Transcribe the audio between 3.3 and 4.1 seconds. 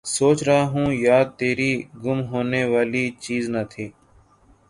نہ تھی